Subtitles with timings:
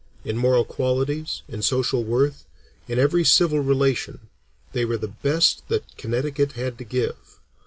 [0.25, 2.47] In moral qualities, in social worth,
[2.87, 4.29] in every civil relation,
[4.73, 7.37] they were the best that Connecticut had to give.